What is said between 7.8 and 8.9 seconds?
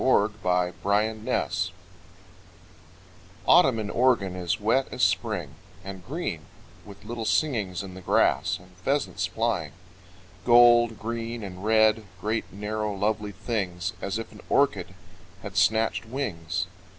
in the grass, And